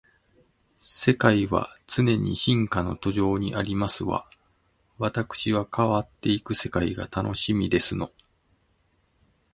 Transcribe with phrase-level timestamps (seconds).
[0.79, 4.27] 世界は常に進化の途上にありますわ。
[4.97, 8.11] わたくしは変わっていく世界が楽しみですの